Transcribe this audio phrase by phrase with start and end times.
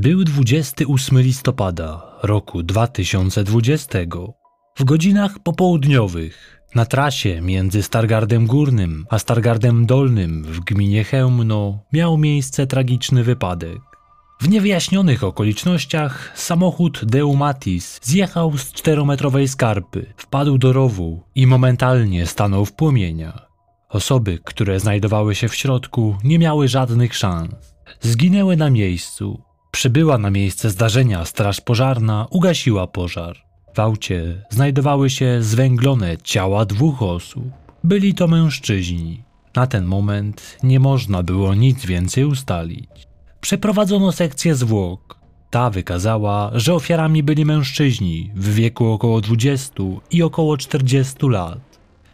[0.00, 3.98] Był 28 listopada roku 2020.
[4.78, 12.18] W godzinach popołudniowych na trasie między Stargardem Górnym a Stargardem Dolnym w gminie Chełmno miał
[12.18, 13.78] miejsce tragiczny wypadek.
[14.40, 22.64] W niewyjaśnionych okolicznościach samochód Deumatis zjechał z czterometrowej skarpy, wpadł do rowu i momentalnie stanął
[22.64, 23.48] w płomieniach.
[23.88, 27.74] Osoby, które znajdowały się w środku, nie miały żadnych szans.
[28.00, 29.49] Zginęły na miejscu.
[29.70, 33.36] Przybyła na miejsce zdarzenia straż pożarna, ugasiła pożar.
[33.74, 37.44] W aucie znajdowały się zwęglone ciała dwóch osób.
[37.84, 39.22] Byli to mężczyźni.
[39.56, 42.88] Na ten moment nie można było nic więcej ustalić.
[43.40, 45.18] Przeprowadzono sekcję zwłok.
[45.50, 49.74] Ta wykazała, że ofiarami byli mężczyźni w wieku około 20
[50.10, 51.58] i około 40 lat.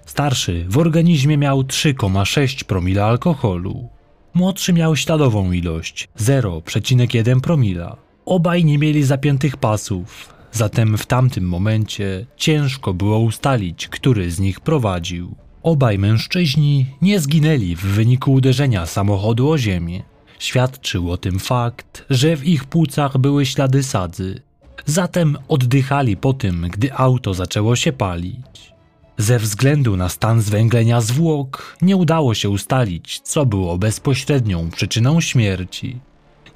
[0.06, 3.88] Starszy w organizmie miał 3,6 promila alkoholu.
[4.36, 7.96] Młodszy miał śladową ilość 0,1 promila.
[8.26, 14.60] Obaj nie mieli zapiętych pasów, zatem w tamtym momencie ciężko było ustalić, który z nich
[14.60, 15.34] prowadził.
[15.62, 20.02] Obaj mężczyźni nie zginęli w wyniku uderzenia samochodu o ziemię.
[20.38, 24.42] Świadczył o tym fakt, że w ich płucach były ślady sadzy.
[24.86, 28.75] Zatem oddychali po tym, gdy auto zaczęło się palić.
[29.18, 36.00] Ze względu na stan zwęglenia zwłok nie udało się ustalić, co było bezpośrednią przyczyną śmierci.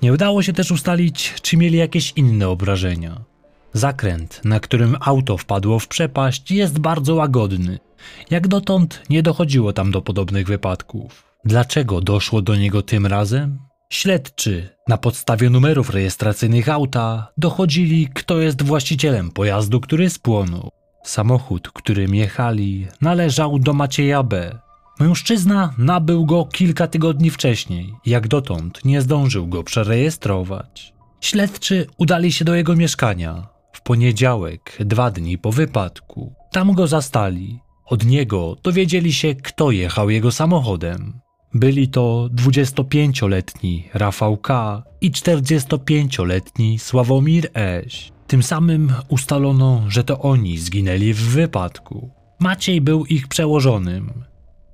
[0.03, 3.21] Nie udało się też ustalić, czy mieli jakieś inne obrażenia.
[3.73, 7.79] Zakręt, na którym auto wpadło w przepaść, jest bardzo łagodny.
[8.31, 11.25] Jak dotąd nie dochodziło tam do podobnych wypadków.
[11.45, 13.59] Dlaczego doszło do niego tym razem?
[13.91, 20.71] Śledczy na podstawie numerów rejestracyjnych auta dochodzili, kto jest właścicielem pojazdu, który spłonął.
[21.03, 24.59] Samochód, którym jechali, należał do Macieja B.
[25.01, 30.93] Mężczyzna nabył go kilka tygodni wcześniej, jak dotąd nie zdążył go przerejestrować.
[31.21, 36.35] Śledczy udali się do jego mieszkania w poniedziałek, dwa dni po wypadku.
[36.53, 37.61] Tam go zastali.
[37.85, 41.21] Od niego dowiedzieli się, kto jechał jego samochodem.
[41.55, 44.83] Byli to 25-letni Rafał K.
[45.01, 48.13] i 45-letni Sławomir Eś.
[48.31, 52.11] Tym samym ustalono, że to oni zginęli w wypadku.
[52.39, 54.13] Maciej był ich przełożonym.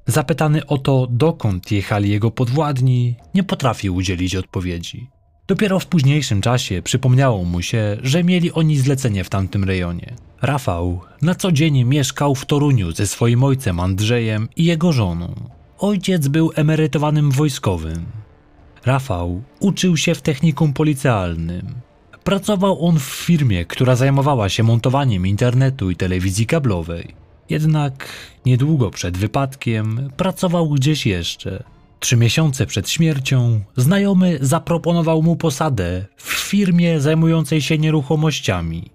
[0.06, 5.11] Zapytany o to, dokąd jechali jego podwładni, nie potrafił udzielić odpowiedzi.
[5.47, 10.15] Dopiero w późniejszym czasie przypomniało mu się, że mieli oni zlecenie w tamtym rejonie.
[10.43, 15.34] Rafał na co dzień mieszkał w Toruniu ze swoim ojcem Andrzejem i jego żoną.
[15.78, 18.06] Ojciec był emerytowanym wojskowym.
[18.84, 21.86] Rafał uczył się w technikum policealnym.
[22.27, 27.15] Pracował on w firmie, która zajmowała się montowaniem internetu i telewizji kablowej.
[27.51, 28.09] Jednak
[28.47, 31.63] niedługo przed wypadkiem pracował gdzieś jeszcze.
[32.01, 38.91] Trzy miesiące przed śmiercią znajomy zaproponował mu posadę w firmie zajmującej się nieruchomościami.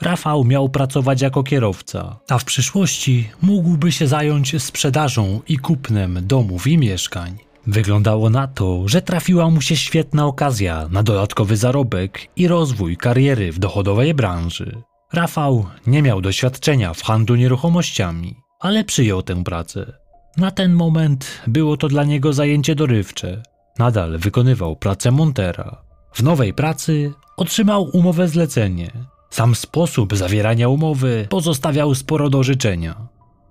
[0.00, 6.66] Rafał miał pracować jako kierowca, a w przyszłości mógłby się zająć sprzedażą i kupnem domów
[6.66, 7.49] i mieszkań.
[7.66, 13.52] Wyglądało na to, że trafiła mu się świetna okazja na dodatkowy zarobek i rozwój kariery
[13.52, 14.82] w dochodowej branży.
[15.12, 19.92] Rafał nie miał doświadczenia w handlu nieruchomościami, ale przyjął tę pracę.
[20.36, 23.42] Na ten moment było to dla niego zajęcie dorywcze.
[23.78, 25.82] Nadal wykonywał pracę montera.
[26.12, 28.90] W nowej pracy otrzymał umowę zlecenie.
[29.30, 33.08] Sam sposób zawierania umowy pozostawiał sporo do życzenia.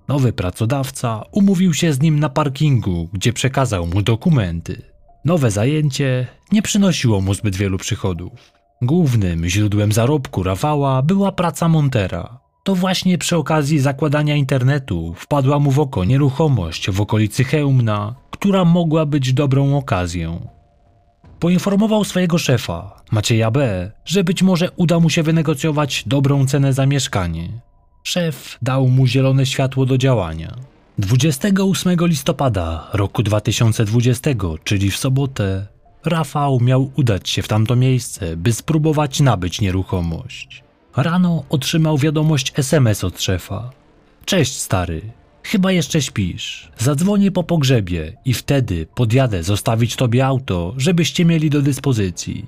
[0.09, 4.81] Nowy pracodawca umówił się z nim na parkingu, gdzie przekazał mu dokumenty.
[5.25, 8.31] Nowe zajęcie nie przynosiło mu zbyt wielu przychodów.
[8.81, 12.39] Głównym źródłem zarobku Rafała była praca montera.
[12.63, 18.65] To właśnie przy okazji zakładania internetu wpadła mu w oko nieruchomość w okolicy Chełmna, która
[18.65, 20.47] mogła być dobrą okazją.
[21.39, 26.85] Poinformował swojego szefa, Macieja B., że być może uda mu się wynegocjować dobrą cenę za
[26.85, 27.68] mieszkanie.
[28.03, 30.55] Szef dał mu zielone światło do działania.
[30.97, 34.29] 28 listopada roku 2020,
[34.63, 35.67] czyli w sobotę,
[36.05, 40.63] Rafał miał udać się w tamto miejsce, by spróbować nabyć nieruchomość.
[40.95, 43.71] Rano otrzymał wiadomość SMS od szefa.
[44.25, 45.01] Cześć stary,
[45.43, 46.71] chyba jeszcze śpisz.
[46.77, 52.45] Zadzwonię po pogrzebie i wtedy podjadę zostawić tobie auto, żebyście mieli do dyspozycji.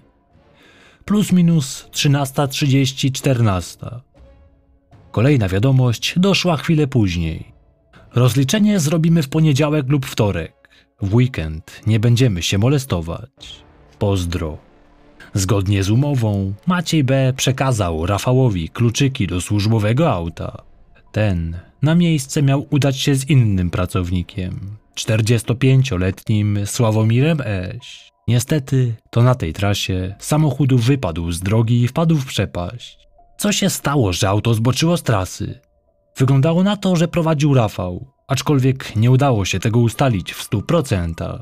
[1.06, 3.77] Plus minus 13.30, 14.
[5.12, 7.52] Kolejna wiadomość doszła chwilę później.
[8.16, 10.54] Rozliczenie zrobimy w poniedziałek lub wtorek.
[11.02, 13.63] W weekend nie będziemy się molestować.
[14.00, 14.58] Pozdro.
[15.34, 17.34] Zgodnie z umową, Maciej B.
[17.38, 20.63] przekazał Rafałowi kluczyki do służbowego auta.
[21.12, 28.12] Ten na miejsce miał udać się z innym pracownikiem, 45-letnim Sławomirem Eś.
[28.28, 33.00] Niestety, to na tej trasie samochód wypadł z drogi i wpadł w przepaść.
[33.42, 35.60] Co się stało, że auto zboczyło z trasy?
[36.18, 41.42] Wyglądało na to, że prowadził Rafał, aczkolwiek nie udało się tego ustalić w stu procentach.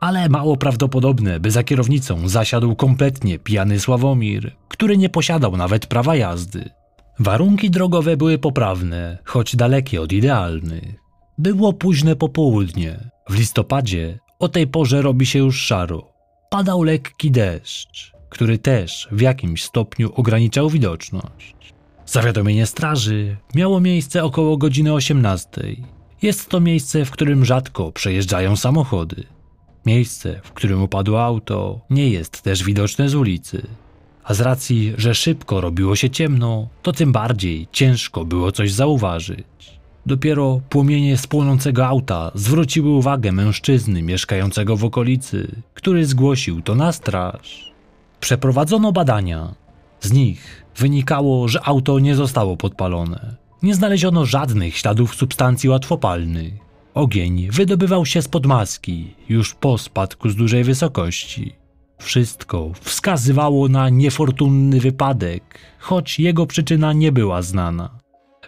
[0.00, 6.16] Ale mało prawdopodobne, by za kierownicą zasiadł kompletnie pijany Sławomir, który nie posiadał nawet prawa
[6.16, 6.70] jazdy.
[7.18, 10.94] Warunki drogowe były poprawne, choć dalekie od idealnych.
[11.38, 13.10] Było późne popołudnie.
[13.28, 16.12] W listopadzie o tej porze robi się już szaro.
[16.50, 21.54] Padał lekki deszcz, który też w jakimś stopniu ograniczał widoczność.
[22.06, 25.50] Zawiadomienie straży miało miejsce około godziny 18.
[26.22, 29.24] Jest to miejsce, w którym rzadko przejeżdżają samochody.
[29.86, 33.66] Miejsce, w którym upadło auto, nie jest też widoczne z ulicy.
[34.24, 39.44] A z racji, że szybko robiło się ciemno, to tym bardziej ciężko było coś zauważyć.
[40.06, 47.73] Dopiero płomienie spłonącego auta zwróciły uwagę mężczyzny mieszkającego w okolicy, który zgłosił to na straż.
[48.24, 49.54] Przeprowadzono badania.
[50.00, 53.36] Z nich wynikało, że auto nie zostało podpalone.
[53.62, 56.52] Nie znaleziono żadnych śladów substancji łatwopalnych.
[56.94, 61.54] Ogień wydobywał się spod maski już po spadku z dużej wysokości.
[61.98, 67.98] Wszystko wskazywało na niefortunny wypadek, choć jego przyczyna nie była znana.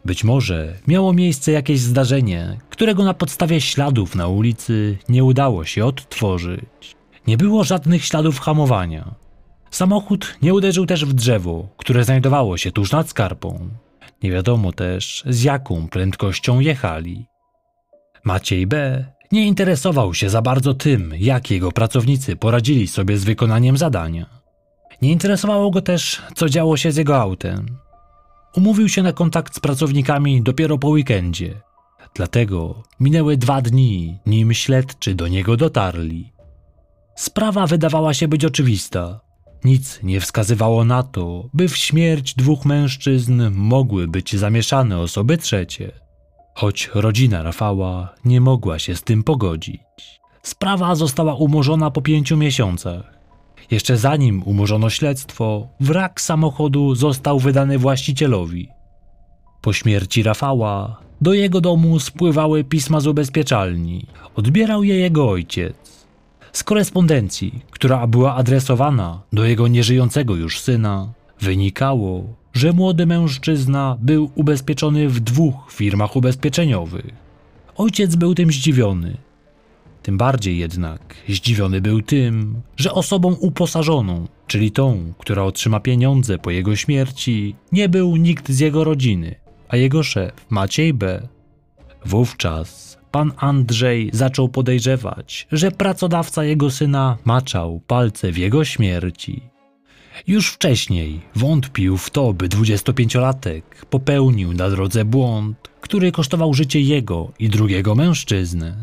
[0.04, 5.84] Być może miało miejsce jakieś zdarzenie, którego na podstawie śladów na ulicy nie udało się
[5.84, 6.96] odtworzyć.
[7.26, 9.25] Nie było żadnych śladów hamowania.
[9.70, 13.70] Samochód nie uderzył też w drzewo, które znajdowało się tuż nad skarpą.
[14.22, 17.26] Nie wiadomo też, z jaką prędkością jechali.
[18.24, 19.04] Maciej B.
[19.32, 24.26] nie interesował się za bardzo tym, jak jego pracownicy poradzili sobie z wykonaniem zadania.
[25.02, 27.66] Nie interesowało go też, co działo się z jego autem.
[28.56, 31.60] Umówił się na kontakt z pracownikami dopiero po weekendzie.
[32.14, 36.32] Dlatego minęły dwa dni, nim śledczy do niego dotarli.
[37.16, 39.20] Sprawa wydawała się być oczywista.
[39.66, 45.92] Nic nie wskazywało na to, by w śmierć dwóch mężczyzn mogły być zamieszane osoby trzecie.
[46.54, 49.80] Choć rodzina Rafała nie mogła się z tym pogodzić.
[50.42, 53.02] Sprawa została umorzona po pięciu miesiącach.
[53.70, 58.68] Jeszcze zanim umorzono śledztwo, wrak samochodu został wydany właścicielowi.
[59.62, 64.06] Po śmierci Rafała do jego domu spływały pisma z ubezpieczalni.
[64.34, 65.85] Odbierał je jego ojciec.
[66.56, 74.30] Z korespondencji, która była adresowana do jego nieżyjącego już syna, wynikało, że młody mężczyzna był
[74.34, 77.14] ubezpieczony w dwóch firmach ubezpieczeniowych.
[77.76, 79.16] Ojciec był tym zdziwiony.
[80.02, 86.50] Tym bardziej jednak zdziwiony był tym, że osobą uposażoną, czyli tą, która otrzyma pieniądze po
[86.50, 89.34] jego śmierci, nie był nikt z jego rodziny,
[89.68, 91.28] a jego szef, Maciej B.
[92.04, 92.85] Wówczas
[93.16, 99.42] pan Andrzej zaczął podejrzewać, że pracodawca jego syna maczał palce w jego śmierci.
[100.26, 107.32] Już wcześniej wątpił w to, by 25-latek popełnił na drodze błąd, który kosztował życie jego
[107.38, 108.74] i drugiego mężczyzny.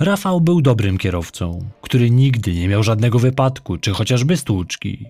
[0.00, 5.06] Rafał był dobrym kierowcą, który nigdy nie miał żadnego wypadku czy chociażby stłuczki.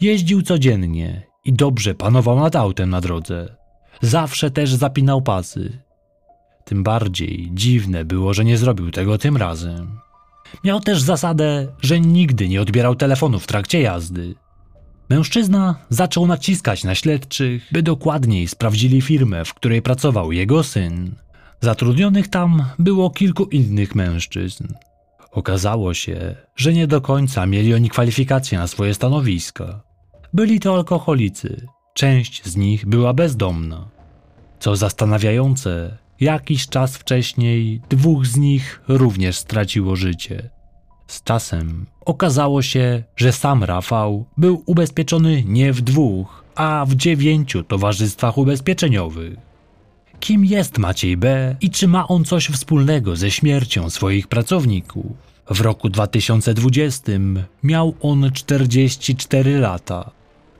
[0.00, 3.56] Jeździł codziennie i dobrze panował nad autem na drodze.
[4.02, 5.89] Zawsze też zapinał pasy.
[6.64, 9.98] Tym bardziej dziwne było, że nie zrobił tego tym razem.
[10.64, 14.34] Miał też zasadę, że nigdy nie odbierał telefonu w trakcie jazdy.
[15.10, 21.14] Mężczyzna zaczął naciskać na śledczych, by dokładniej sprawdzili firmę, w której pracował jego syn.
[21.60, 24.66] Zatrudnionych tam było kilku innych mężczyzn.
[25.32, 29.80] Okazało się, że nie do końca mieli oni kwalifikacje na swoje stanowiska.
[30.32, 33.88] Byli to alkoholicy, część z nich była bezdomna.
[34.60, 40.50] Co zastanawiające, jakiś czas wcześniej dwóch z nich również straciło życie.
[41.06, 47.62] Z czasem okazało się, że sam Rafał był ubezpieczony nie w dwóch, a w dziewięciu
[47.62, 49.38] towarzystwach ubezpieczeniowych.
[50.20, 51.56] Kim jest Maciej B.
[51.60, 55.06] i czy ma on coś wspólnego ze śmiercią swoich pracowników?
[55.50, 57.12] W roku 2020
[57.62, 60.10] miał on 44 lata.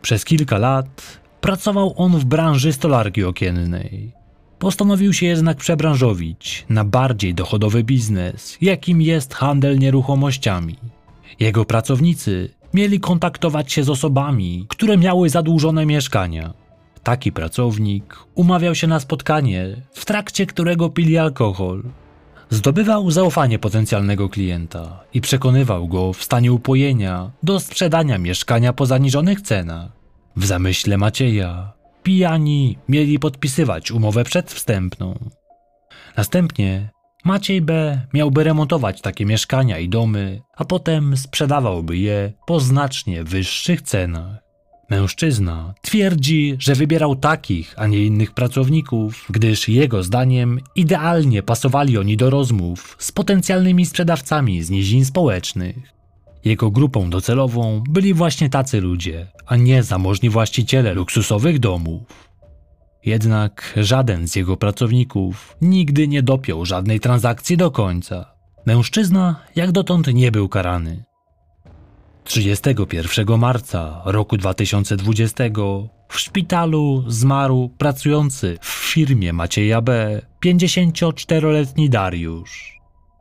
[0.03, 4.20] Przez kilka lat pracował on w branży stolarki okiennej.
[4.61, 10.77] Postanowił się jednak przebranżowić na bardziej dochodowy biznes, jakim jest handel nieruchomościami.
[11.41, 16.55] Jego pracownicy mieli kontaktować się z osobami, które miały zadłużone mieszkania.
[17.03, 21.83] Taki pracownik umawiał się na spotkanie, w trakcie którego pili alkohol.
[22.51, 29.41] Zdobywał zaufanie potencjalnego klienta i przekonywał go w stanie upojenia do sprzedania mieszkania po zaniżonych
[29.41, 29.91] cenach.
[30.37, 35.31] W zamyśle Macieja pijani mieli podpisywać umowę przedwstępną.
[36.17, 36.91] Następnie
[37.25, 38.01] Maciej B.
[38.15, 44.37] miałby remontować takie mieszkania i domy, a potem sprzedawałby je po znacznie wyższych cenach.
[44.91, 52.17] Mężczyzna twierdzi, że wybierał takich, a nie innych pracowników, gdyż jego zdaniem idealnie pasowali oni
[52.17, 56.00] do rozmów z potencjalnymi sprzedawcami z nizin społecznych.
[56.45, 62.31] Jego grupą docelową byli właśnie tacy ludzie, a nie zamożni właściciele luksusowych domów.
[63.05, 68.35] Jednak żaden z jego pracowników nigdy nie dopiął żadnej transakcji do końca.
[68.67, 71.05] Mężczyzna jak dotąd nie był karany.
[72.25, 75.45] 31 marca roku 2020
[76.09, 80.21] w szpitalu zmarł pracujący w firmie Macieja B.
[80.45, 82.80] 54-letni Dariusz.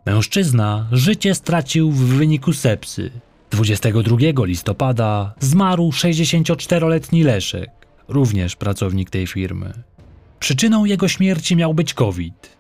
[0.09, 3.11] Mężczyzna życie stracił w wyniku sepsy.
[3.51, 7.69] 22 listopada zmarł 64-letni Leszek,
[8.07, 9.73] również pracownik tej firmy.
[10.39, 12.57] Przyczyną jego śmierci miał być COVID.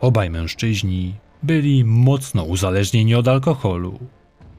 [0.00, 3.98] Obaj mężczyźni byli mocno uzależnieni od alkoholu.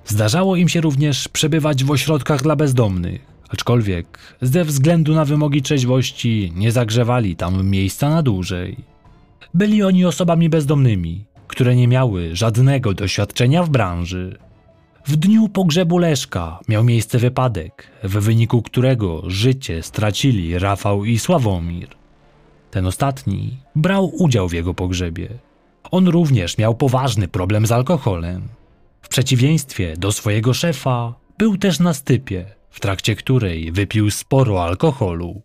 [0.05, 6.53] Zdarzało im się również przebywać w ośrodkach dla bezdomnych, aczkolwiek ze względu na wymogi trzeźwości
[6.55, 8.77] nie zagrzewali tam miejsca na dłużej.
[9.53, 14.37] Byli oni osobami bezdomnymi, które nie miały żadnego doświadczenia w branży.
[15.05, 21.87] W dniu pogrzebu Leszka miał miejsce wypadek, w wyniku którego życie stracili Rafał i Sławomir.
[22.71, 25.29] Ten ostatni brał udział w jego pogrzebie.
[25.91, 28.47] On również miał poważny problem z alkoholem.
[29.01, 35.41] W przeciwieństwie do swojego szefa, był też na stypie, w trakcie której wypił sporo alkoholu.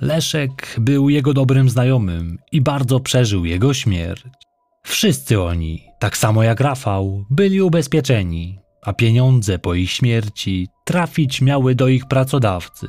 [0.00, 4.47] Leszek był jego dobrym znajomym i bardzo przeżył jego śmierć.
[4.82, 11.74] Wszyscy oni, tak samo jak Rafał, byli ubezpieczeni, a pieniądze po ich śmierci trafić miały
[11.74, 12.86] do ich pracodawcy.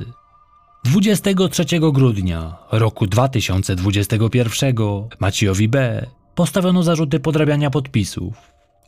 [0.86, 4.76] 23 grudnia roku 2021
[5.20, 6.06] Maciejowi B.
[6.36, 8.34] postawiono zarzuty podrabiania podpisów,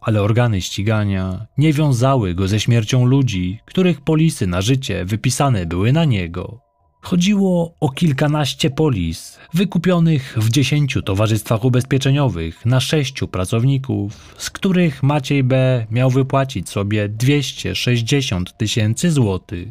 [0.01, 5.91] ale organy ścigania nie wiązały go ze śmiercią ludzi, których polisy na życie wypisane były
[5.91, 6.60] na niego.
[7.01, 15.43] Chodziło o kilkanaście polis, wykupionych w dziesięciu towarzystwach ubezpieczeniowych na sześciu pracowników, z których Maciej
[15.43, 15.85] B.
[15.91, 19.67] miał wypłacić sobie 260 tysięcy złotych.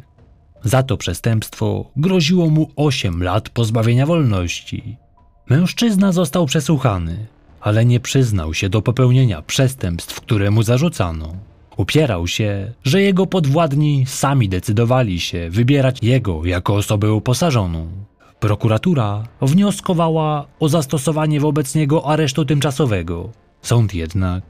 [0.63, 4.97] Za to przestępstwo groziło mu 8 lat pozbawienia wolności.
[5.49, 7.27] Mężczyzna został przesłuchany,
[7.61, 11.50] ale nie przyznał się do popełnienia przestępstw, które mu zarzucano.
[11.81, 17.87] Upierał się, że jego podwładni sami decydowali się wybierać jego jako osobę uposażoną.
[18.39, 23.29] Prokuratura wnioskowała o zastosowanie wobec niego aresztu tymczasowego.
[23.61, 24.43] Sąd jednak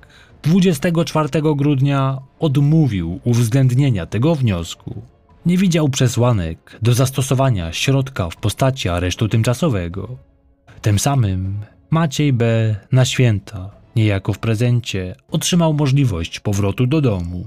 [0.43, 5.01] 24 grudnia odmówił uwzględnienia tego wniosku.
[5.45, 10.07] Nie widział przesłanek do zastosowania środka w postaci aresztu tymczasowego.
[10.81, 11.59] Tym samym
[11.89, 12.45] Maciej B.
[12.91, 17.43] na święta, niejako w prezencie, otrzymał możliwość powrotu do domu.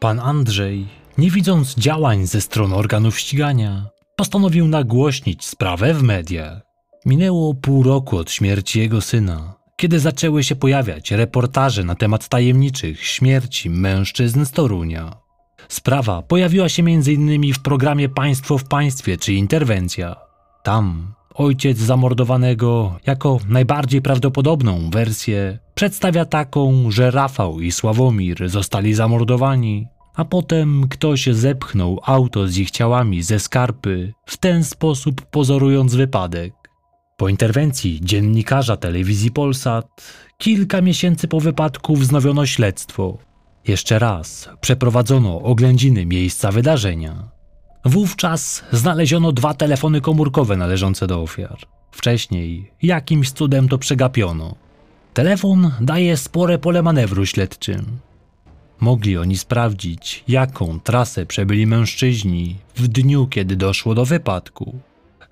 [0.00, 0.86] Pan Andrzej,
[1.18, 6.62] nie widząc działań ze strony organów ścigania, postanowił nagłośnić sprawę w mediach.
[7.06, 13.04] Minęło pół roku od śmierci jego syna, kiedy zaczęły się pojawiać reportaże na temat tajemniczych
[13.06, 15.16] śmierci mężczyzn z Torunia.
[15.68, 17.54] Sprawa pojawiła się m.in.
[17.54, 20.16] w programie Państwo w Państwie czy Interwencja.
[20.62, 29.86] Tam ojciec zamordowanego jako najbardziej prawdopodobną wersję przedstawia taką, że Rafał i Sławomir zostali zamordowani,
[30.14, 36.54] a potem ktoś zepchnął auto z ich ciałami ze skarpy, w ten sposób pozorując wypadek.
[37.16, 39.86] Po interwencji dziennikarza telewizji Polsat,
[40.38, 43.18] kilka miesięcy po wypadku wznowiono śledztwo.
[43.68, 47.28] Jeszcze raz przeprowadzono oględziny miejsca wydarzenia.
[47.84, 51.58] Wówczas znaleziono dwa telefony komórkowe należące do ofiar.
[51.90, 54.54] Wcześniej jakimś cudem to przegapiono.
[55.14, 57.98] Telefon daje spore pole manewru śledczym.
[58.80, 64.78] Mogli oni sprawdzić, jaką trasę przebyli mężczyźni w dniu, kiedy doszło do wypadku.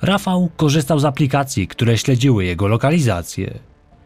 [0.03, 3.59] Rafał korzystał z aplikacji, które śledziły jego lokalizację.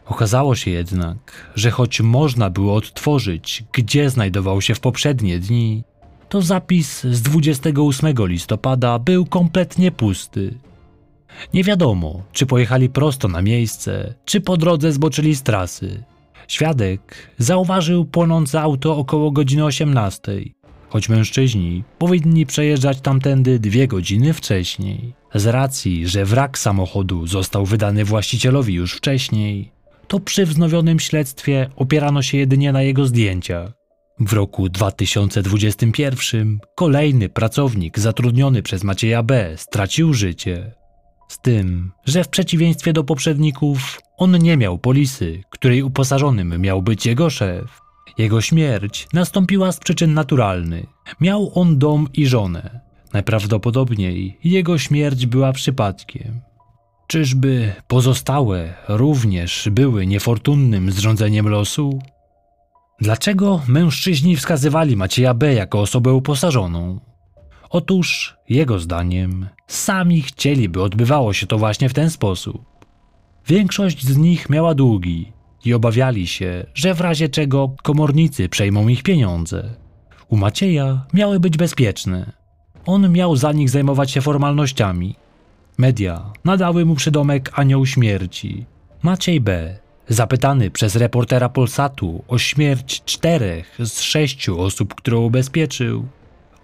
[0.05, 5.83] Okazało się jednak, że choć można było odtworzyć, gdzie znajdował się w poprzednie dni,
[6.29, 10.59] to zapis z 28 listopada był kompletnie pusty.
[11.53, 16.03] Nie wiadomo, czy pojechali prosto na miejsce, czy po drodze zboczyli z trasy.
[16.47, 20.21] Świadek zauważył płonące auto około godziny 18,
[20.89, 25.13] choć mężczyźni powinni przejeżdżać tamtędy dwie godziny wcześniej.
[25.35, 29.71] Z racji, że wrak samochodu został wydany właścicielowi już wcześniej,
[30.07, 33.84] to przy wznowionym śledztwie opierano się jedynie na jego zdjęciach.
[34.19, 39.53] W roku 2021 kolejny pracownik zatrudniony przez Macieja B.
[39.57, 40.71] stracił życie.
[41.27, 47.05] Z tym, że w przeciwieństwie do poprzedników, on nie miał polisy, której uposażonym miał być
[47.05, 47.81] jego szef.
[48.17, 50.85] Jego śmierć nastąpiła z przyczyn naturalnych.
[51.21, 52.79] Miał on dom i żonę.
[53.13, 56.41] Najprawdopodobniej jego śmierć była przypadkiem.
[57.07, 61.99] Czyżby pozostałe również były niefortunnym zrządzeniem losu?
[63.01, 65.53] Dlaczego mężczyźni wskazywali Macieja B.
[65.53, 66.99] jako osobę uposażoną?
[67.69, 72.65] Otóż, jego zdaniem, sami chcieli, by odbywało się to właśnie w ten sposób.
[73.47, 75.33] Większość z nich miała długi
[75.65, 79.73] i obawiali się, że w razie czego komornicy przejmą ich pieniądze.
[80.27, 82.31] U Macieja miały być bezpieczne.
[82.85, 85.15] On miał za nich zajmować się formalnościami.
[85.77, 88.65] Media nadały mu przydomek Anioł Śmierci.
[89.03, 89.77] Maciej B.,
[90.09, 96.05] zapytany przez reportera Polsatu o śmierć czterech z sześciu osób, które ubezpieczył,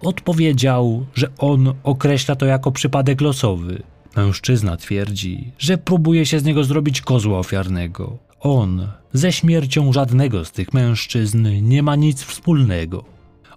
[0.02, 3.82] odpowiedział, że on określa to jako przypadek losowy.
[4.16, 8.18] Mężczyzna twierdzi, że próbuje się z niego zrobić kozła ofiarnego.
[8.40, 13.04] On ze śmiercią żadnego z tych mężczyzn nie ma nic wspólnego.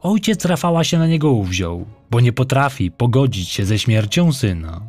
[0.02, 4.82] Ojciec Rafała się na niego uwziął, bo nie potrafi pogodzić się ze śmiercią syna.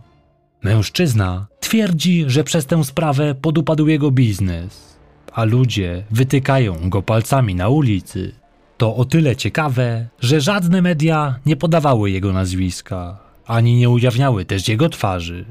[0.63, 4.97] Mężczyzna twierdzi, że przez tę sprawę podupadł jego biznes,
[5.33, 8.33] a ludzie wytykają go palcami na ulicy.
[8.77, 14.69] To o tyle ciekawe, że żadne media nie podawały jego nazwiska, ani nie ujawniały też
[14.69, 15.45] jego twarzy.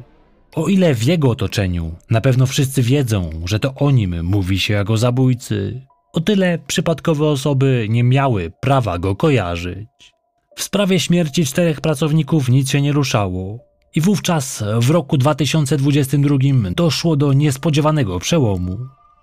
[0.55, 4.73] O ile w jego otoczeniu na pewno wszyscy wiedzą, że to o nim mówi się
[4.73, 5.81] jako zabójcy,
[6.13, 9.87] o tyle przypadkowe osoby nie miały prawa go kojarzyć.
[10.55, 13.59] W sprawie śmierci czterech pracowników nic się nie ruszało.
[13.95, 16.37] I wówczas w roku 2022
[16.75, 18.77] doszło do niespodziewanego przełomu.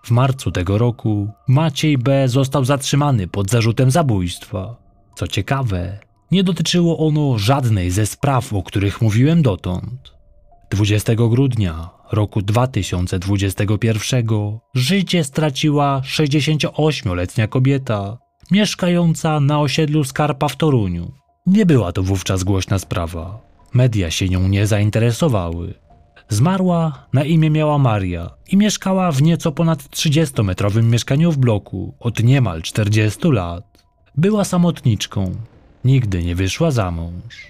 [0.05, 2.29] W marcu tego roku Maciej B.
[2.29, 4.77] został zatrzymany pod zarzutem zabójstwa.
[5.15, 5.99] Co ciekawe,
[6.31, 10.15] nie dotyczyło ono żadnej ze spraw, o których mówiłem dotąd.
[10.71, 14.27] 20 grudnia roku 2021
[14.75, 18.19] życie straciła 68-letnia kobieta
[18.51, 21.13] mieszkająca na osiedlu Skarpa w Toruniu.
[21.47, 23.52] Nie była to wówczas głośna sprawa.
[23.73, 25.75] Media się nią nie zainteresowały.
[26.29, 32.23] Zmarła na imię miała Maria i mieszkała w nieco ponad 30-metrowym mieszkaniu w bloku od
[32.23, 33.85] niemal 40 lat.
[34.17, 35.33] Była samotniczką,
[35.85, 37.47] nigdy nie wyszła za mąż.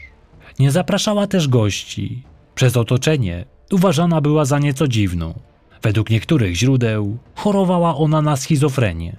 [0.59, 2.23] Nie zapraszała też gości.
[2.55, 5.35] Przez otoczenie uważana była za nieco dziwną.
[5.83, 9.17] Według niektórych źródeł chorowała ona na schizofrenię.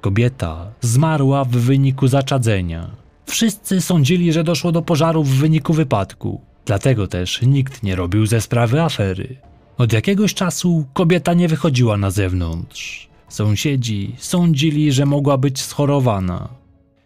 [0.00, 2.90] Kobieta zmarła w wyniku zaczadzenia.
[3.28, 8.40] Wszyscy sądzili, że doszło do pożaru w wyniku wypadku, dlatego też nikt nie robił ze
[8.40, 9.36] sprawy afery.
[9.78, 13.08] Od jakiegoś czasu kobieta nie wychodziła na zewnątrz.
[13.28, 16.48] Sąsiedzi sądzili, że mogła być schorowana.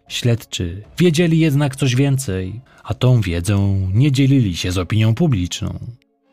[0.08, 5.78] Śledczy wiedzieli jednak coś więcej, a tą wiedzą nie dzielili się z opinią publiczną.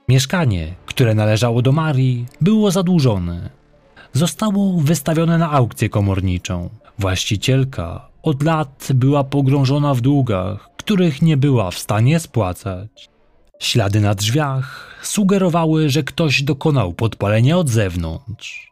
[0.10, 3.50] Mieszkanie, które należało do Marii, było zadłużone.
[4.14, 6.70] Zostało wystawione na aukcję komorniczą.
[7.00, 13.10] Właścicielka od lat była pogrążona w długach, których nie była w stanie spłacać.
[13.60, 18.72] Ślady na drzwiach sugerowały, że ktoś dokonał podpalenia od zewnątrz.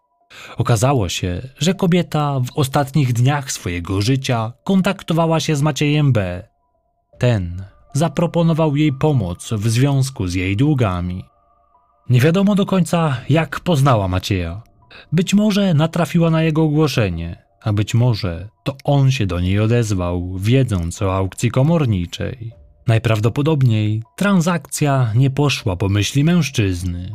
[0.57, 6.47] Okazało się, że kobieta w ostatnich dniach swojego życia kontaktowała się z Maciejem B.
[7.17, 11.25] Ten zaproponował jej pomoc w związku z jej długami.
[12.09, 14.61] Nie wiadomo do końca, jak poznała Macieja.
[15.11, 20.37] Być może natrafiła na jego ogłoszenie, a być może to on się do niej odezwał,
[20.37, 22.51] wiedząc o aukcji komorniczej.
[22.87, 27.11] Najprawdopodobniej transakcja nie poszła po myśli mężczyzny.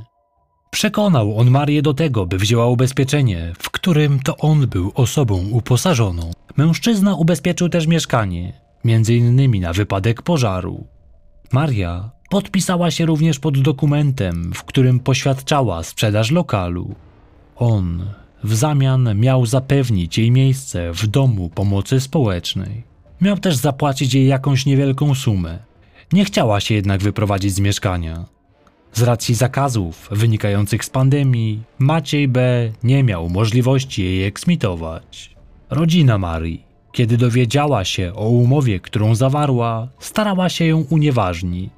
[0.70, 6.30] Przekonał on Marię do tego, by wzięła ubezpieczenie, w którym to on był osobą uposażoną.
[6.56, 8.52] Mężczyzna ubezpieczył też mieszkanie,
[8.84, 10.86] między innymi na wypadek pożaru.
[11.52, 16.94] Maria podpisała się również pod dokumentem, w którym poświadczała sprzedaż lokalu.
[17.56, 18.04] On
[18.44, 22.82] w zamian miał zapewnić jej miejsce w domu pomocy społecznej.
[23.20, 25.58] Miał też zapłacić jej jakąś niewielką sumę.
[26.12, 28.24] Nie chciała się jednak wyprowadzić z mieszkania.
[28.92, 32.70] Z racji zakazów wynikających z pandemii, Maciej B.
[32.82, 35.34] nie miał możliwości jej eksmitować.
[35.70, 41.70] Rodzina Marii, kiedy dowiedziała się o umowie, którą zawarła, starała się ją unieważnić.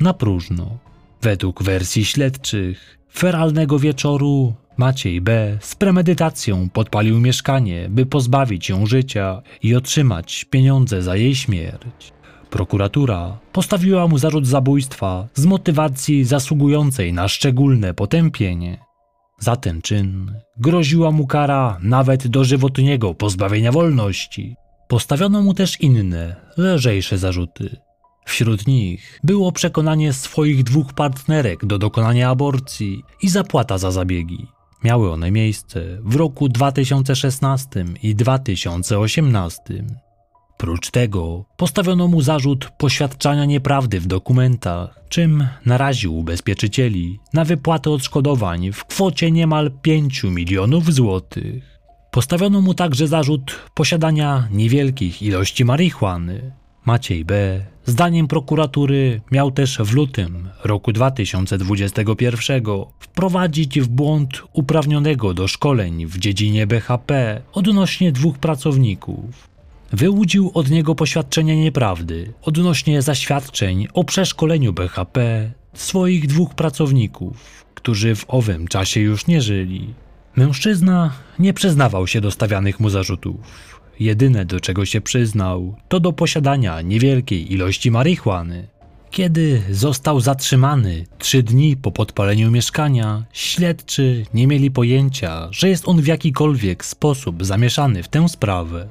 [0.00, 0.78] Na próżno.
[1.22, 5.58] Według wersji śledczych, feralnego wieczoru Maciej B.
[5.60, 12.12] z premedytacją podpalił mieszkanie, by pozbawić ją życia i otrzymać pieniądze za jej śmierć.
[12.50, 18.78] Prokuratura postawiła mu zarzut zabójstwa z motywacji zasługującej na szczególne potępienie.
[19.38, 24.56] Za ten czyn groziła mu kara nawet dożywotniego pozbawienia wolności.
[24.88, 27.76] Postawiono mu też inne, lżejsze zarzuty.
[28.24, 34.46] Wśród nich było przekonanie swoich dwóch partnerek do dokonania aborcji i zapłata za zabiegi.
[34.84, 39.58] Miały one miejsce w roku 2016 i 2018.
[40.58, 48.72] Prócz tego postawiono mu zarzut poświadczania nieprawdy w dokumentach, czym naraził ubezpieczycieli na wypłatę odszkodowań
[48.72, 51.78] w kwocie niemal 5 milionów złotych.
[52.10, 56.52] Postawiono mu także zarzut posiadania niewielkich ilości marihuany.
[56.84, 62.62] Maciej B., zdaniem prokuratury, miał też w lutym roku 2021
[62.98, 69.48] wprowadzić w błąd uprawnionego do szkoleń w dziedzinie BHP odnośnie dwóch pracowników.
[69.92, 78.24] Wyłudził od niego poświadczenie nieprawdy odnośnie zaświadczeń o przeszkoleniu BHP swoich dwóch pracowników, którzy w
[78.28, 79.94] owym czasie już nie żyli.
[80.36, 83.36] Mężczyzna nie przyznawał się do stawianych mu zarzutów.
[84.00, 88.68] Jedyne do czego się przyznał, to do posiadania niewielkiej ilości marihuany.
[89.10, 96.02] Kiedy został zatrzymany trzy dni po podpaleniu mieszkania, śledczy nie mieli pojęcia, że jest on
[96.02, 98.88] w jakikolwiek sposób zamieszany w tę sprawę.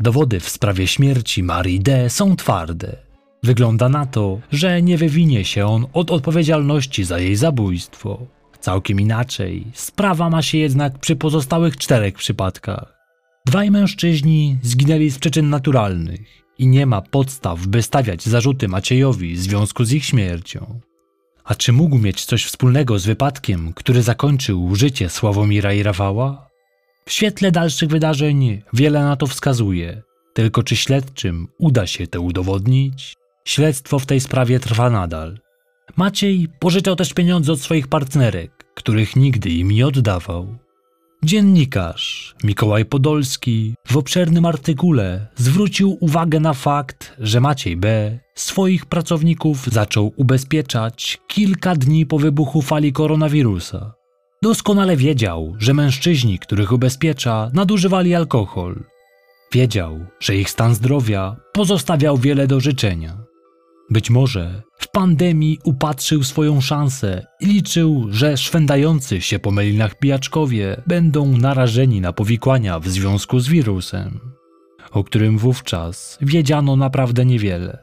[0.00, 2.10] Dowody w sprawie śmierci Marii D.
[2.10, 2.96] są twarde.
[3.42, 8.26] Wygląda na to, że nie wywinie się on od odpowiedzialności za jej zabójstwo.
[8.60, 12.91] Całkiem inaczej, sprawa ma się jednak przy pozostałych czterech przypadkach.
[13.46, 16.20] Dwaj mężczyźni zginęli z przyczyn naturalnych
[16.58, 20.80] i nie ma podstaw, by stawiać zarzuty Maciejowi w związku z ich śmiercią.
[21.44, 26.48] A czy mógł mieć coś wspólnego z wypadkiem, który zakończył życie Sławomira i Rafała?
[27.06, 30.02] W świetle dalszych wydarzeń wiele na to wskazuje,
[30.34, 33.16] tylko czy śledczym uda się to udowodnić?
[33.44, 35.38] Śledztwo w tej sprawie trwa nadal.
[35.96, 40.58] Maciej pożyczał też pieniądze od swoich partnerek, których nigdy im nie oddawał.
[41.24, 48.18] Dziennikarz Mikołaj Podolski w obszernym artykule zwrócił uwagę na fakt, że Maciej B.
[48.34, 53.94] swoich pracowników zaczął ubezpieczać kilka dni po wybuchu fali koronawirusa.
[54.42, 58.84] Doskonale wiedział, że mężczyźni, których ubezpiecza, nadużywali alkohol.
[59.52, 63.18] Wiedział, że ich stan zdrowia pozostawiał wiele do życzenia.
[63.90, 71.36] Być może pandemii upatrzył swoją szansę i liczył, że szwendający się po melinach pijaczkowie będą
[71.38, 74.20] narażeni na powikłania w związku z wirusem,
[74.90, 77.78] o którym wówczas wiedziano naprawdę niewiele.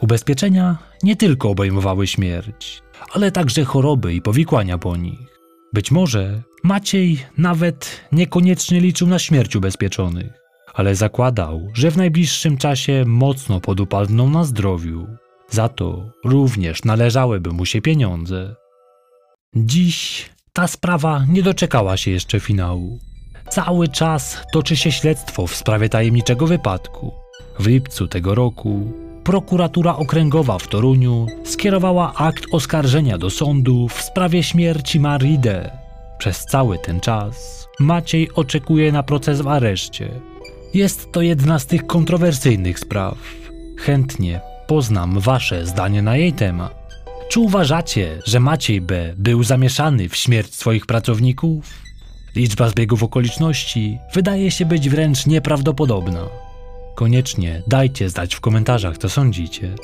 [0.00, 5.38] Ubezpieczenia nie tylko obejmowały śmierć, ale także choroby i powikłania po nich.
[5.72, 10.32] Być może Maciej nawet niekoniecznie liczył na śmierć ubezpieczonych,
[10.74, 15.06] ale zakładał, że w najbliższym czasie mocno podupadną na zdrowiu.
[15.50, 18.54] Za to również należałyby mu się pieniądze.
[19.54, 22.98] Dziś ta sprawa nie doczekała się jeszcze finału.
[23.50, 27.12] Cały czas toczy się śledztwo w sprawie tajemniczego wypadku.
[27.58, 28.92] W lipcu tego roku
[29.24, 35.78] prokuratura okręgowa w Toruniu skierowała akt oskarżenia do sądu w sprawie śmierci Maride.
[36.18, 40.10] Przez cały ten czas Maciej oczekuje na proces w areszcie.
[40.74, 43.18] Jest to jedna z tych kontrowersyjnych spraw.
[43.78, 46.86] Chętnie poznam Wasze zdanie na jej temat.
[47.28, 49.14] Czy uważacie, że Maciej B.
[49.16, 51.64] był zamieszany w śmierć swoich pracowników?
[52.36, 56.26] Liczba zbiegów okoliczności wydaje się być wręcz nieprawdopodobna.
[56.94, 59.74] Koniecznie dajcie znać w komentarzach, co sądzicie.